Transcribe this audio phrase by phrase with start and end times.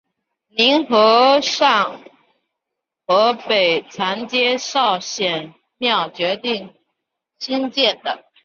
[0.49, 1.99] 凝和庙
[3.05, 6.73] 和北长街的昭显庙决定
[7.37, 8.25] 兴建的。